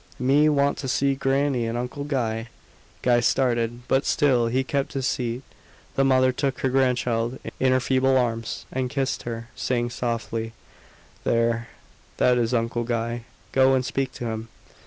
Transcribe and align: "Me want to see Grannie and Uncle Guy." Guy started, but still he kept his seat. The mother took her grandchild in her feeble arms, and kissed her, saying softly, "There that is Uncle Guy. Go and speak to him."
"Me 0.17 0.49
want 0.49 0.79
to 0.79 0.87
see 0.87 1.13
Grannie 1.13 1.67
and 1.67 1.77
Uncle 1.77 2.03
Guy." 2.03 2.47
Guy 3.03 3.19
started, 3.19 3.87
but 3.87 4.03
still 4.03 4.47
he 4.47 4.63
kept 4.63 4.93
his 4.93 5.05
seat. 5.05 5.43
The 5.95 6.03
mother 6.03 6.31
took 6.31 6.61
her 6.61 6.69
grandchild 6.69 7.37
in 7.59 7.71
her 7.71 7.79
feeble 7.79 8.17
arms, 8.17 8.65
and 8.71 8.89
kissed 8.89 9.21
her, 9.29 9.49
saying 9.55 9.91
softly, 9.91 10.53
"There 11.23 11.67
that 12.17 12.39
is 12.39 12.51
Uncle 12.51 12.83
Guy. 12.83 13.25
Go 13.51 13.75
and 13.75 13.85
speak 13.85 14.11
to 14.13 14.25
him." 14.25 14.47